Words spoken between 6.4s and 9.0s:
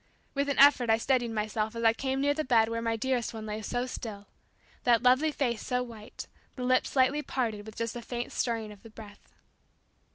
the lips slightly parted with just a faint stirring of the